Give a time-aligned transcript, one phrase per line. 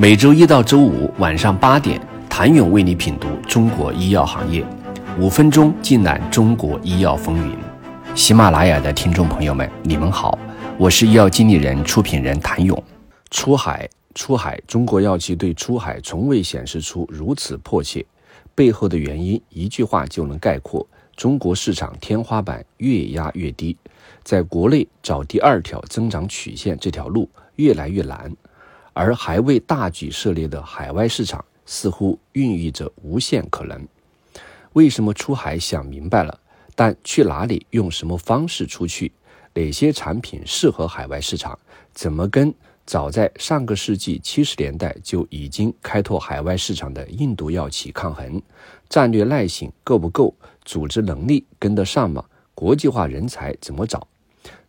[0.00, 2.00] 每周一到周五晚上八点，
[2.30, 4.64] 谭勇为你品读中国医药行业，
[5.18, 7.58] 五分钟尽览中国医药风云。
[8.14, 10.38] 喜马拉雅的听众朋友们，你们好，
[10.78, 12.80] 我是医药经理人、出品人谭勇。
[13.32, 18.06] 出海，出海，中国药企对出海从未显示出如此迫切，
[18.54, 20.86] 背后的原因一句话就能概括：
[21.16, 23.76] 中国市场天花板越压越低，
[24.22, 28.32] 在国内找第二条增长曲线这条路越来越难。
[28.98, 33.86] 而还未大举涉猎的海外市场，似乎孕育着无限可能。
[34.72, 36.36] 为什么出海想明白了，
[36.74, 39.12] 但去哪里、用什么方式出去，
[39.54, 41.56] 哪些产品适合海外市场，
[41.94, 42.52] 怎么跟
[42.84, 48.42] 早在上个世纪七十年代就已经开拓海外市场的印度药企抗衡？
[48.88, 50.34] 战略耐性够不够？
[50.64, 52.24] 组织能力跟得上吗？
[52.52, 54.08] 国际化人才怎么找？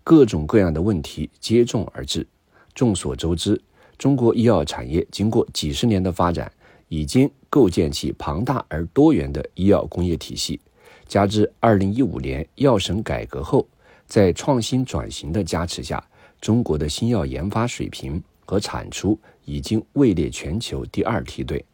[0.03, 2.27] 各种各样的问题接踵而至。
[2.75, 3.59] 众所周知。
[3.99, 6.49] 中国医药产业经过几十年的发展，
[6.87, 10.57] 已经构建起庞大而多元的医药工业体系。
[11.05, 13.67] 加之2015年药审改革后，
[14.07, 16.01] 在创新转型的加持下，
[16.39, 21.65] 中国的新药研发水平和产出已经位列全球第二梯队，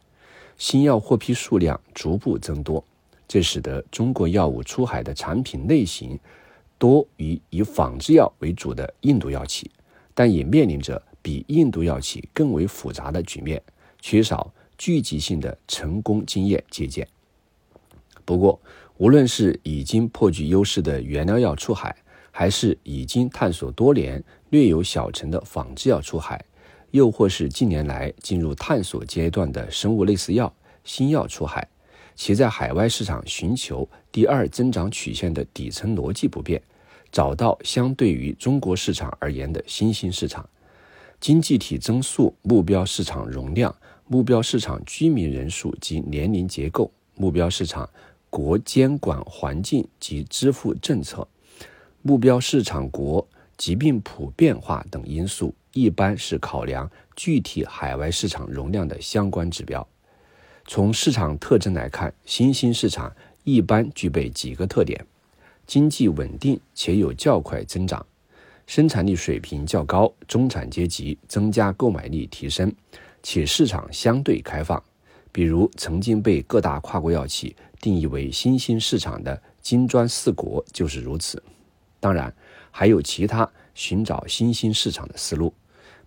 [0.58, 2.84] 新药获批数量逐步增多。
[3.28, 6.20] 这使得中国药物出海的产品类型
[6.80, 9.70] 多于以仿制药为主的印度药企，
[10.16, 11.00] 但也面临着。
[11.26, 13.60] 比印度药企更为复杂的局面，
[14.00, 17.08] 缺少聚集性的成功经验借鉴。
[18.24, 18.62] 不过，
[18.98, 21.96] 无论是已经颇具优势的原料药出海，
[22.30, 26.40] 还是已经探索多年、略有小成的仿制药出海，
[26.92, 30.54] 又或是近年来进入探索阶段的生物类似药、
[30.84, 31.68] 新药出海，
[32.14, 36.62] 其在海外市场寻求第二增长曲线的底层逻辑不变，
[37.12, 40.48] 找到相对于中国市场而言的新兴市场。
[41.26, 47.90] 经济体增速、目标市场容量、目标市场居民人数及年龄结构、目标市场
[48.30, 51.28] 国监管环境及支付政策、
[52.04, 53.28] 目标市场国
[53.58, 59.88] 疾病普遍化等因素，一般是考量具体海外市场容量的相关指标。
[60.68, 63.12] 从市场特征来看，新兴市场
[63.44, 65.04] 一般具备几个特点：
[65.66, 68.06] 经济稳定且有较快增长。
[68.68, 72.74] 生产力水平较高，中产阶级增加购买力提升，
[73.22, 74.82] 且市场相对开放。
[75.32, 81.42] 比如，曾经被各大跨国药企定义为新兴市场的金砖四国就是如此。
[82.00, 82.34] 当然，
[82.72, 85.54] 还有其他寻找新兴市场的思路。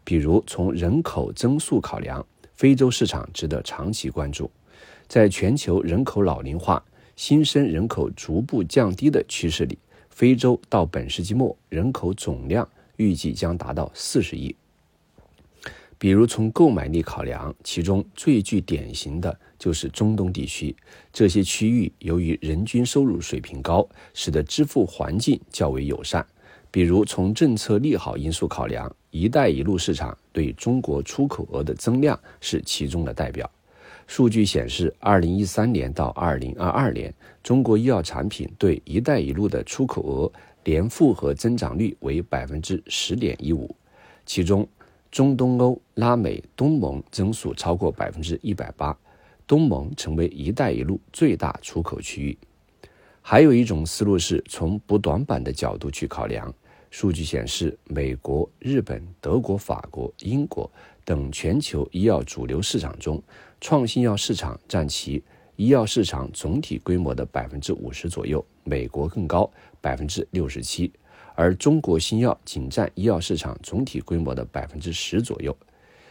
[0.02, 4.50] 比如，从人口增速考量，非洲市场值得长期关注。
[5.06, 6.82] 在全球人口老龄化、
[7.14, 9.78] 新生人口逐步降低的趋势里。
[10.18, 14.52] 非洲到本世纪末人口总量预计将达到四十亿。
[15.96, 20.74] 比如从购买力考量，其中最具典型的就是中东地区。
[21.12, 26.26] 这些区域由于人均收入水平高，使得支付环境较为友善。
[26.68, 33.48] 比如从政策利好因素考量，“一带一路”市场对中国出口额的增量是其中的代表。
[34.08, 40.32] 数据显示，二零一三年到二零二二年，中国医药产品对“一带一路”的出口额
[40.64, 43.72] 年复合增长率为百分之十点一五，
[44.24, 44.66] 其中
[45.10, 48.96] 中东欧、拉美、东盟增速超过百分之一百八，
[49.46, 52.36] 东盟成为“一带一路”最大出口区域。
[53.20, 56.52] 还有一种思路是从补短板的角度去考量。
[56.90, 60.70] 数据显示，美国、日本、德国、法国、英国
[61.04, 63.22] 等全球医药主流市场中，
[63.60, 65.22] 创新药市场占其
[65.56, 69.50] 医药市场总体规模的百分之五十左右，美国更高，
[69.80, 70.90] 百分之六十七，
[71.34, 75.56] 而中国新药仅占医药市场总体规模的百分之十左右。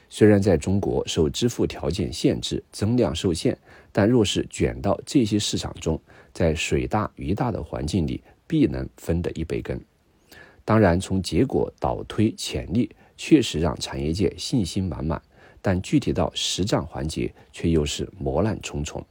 [0.09, 3.57] 虽然在中国受支付条件限制，增量受限，
[3.91, 5.99] 但若是卷到这些市场中，
[6.33, 9.77] 在水大鱼大的环境里，必能分得一杯羹。
[10.67, 15.21] 当然，从结果导推潜力确实让产业界信心满满，
[15.61, 19.01] 但具体到实战环节却又是磨难重重。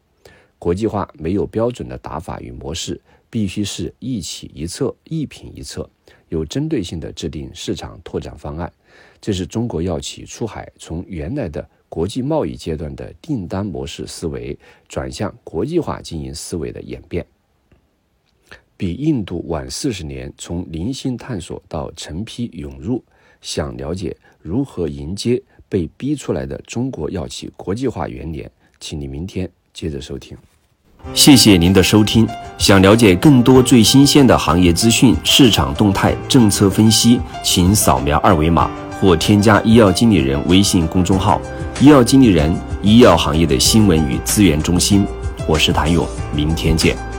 [0.58, 3.00] 国际化没有标准的打法与模式，
[3.30, 5.88] 必须是一起一策、一品一策，
[6.28, 8.70] 有针对性的制定市场拓展方案。
[9.18, 14.58] 这是中国药企出海从原来的国际贸易阶段的订单模式思维，
[14.88, 17.26] 转向国际化经营思维的演变。
[18.76, 23.02] 比印度晚四十年，从零星探索到成批涌入。
[23.40, 28.50] 想了解如何迎接被逼出来的中国药企国际化元年，
[28.80, 30.36] 请你明天接着收听。
[31.14, 32.26] 谢谢您的收听。
[32.58, 38.68] 想了解更多最新鲜的行业资讯、市场动态、政策分析，请扫描二维码
[39.00, 41.40] 或添加医药经理人微信公众号。
[41.80, 42.52] 医药经理人，
[42.82, 45.06] 医药行业的新闻与资源中心。
[45.46, 47.15] 我是谭勇，明天见。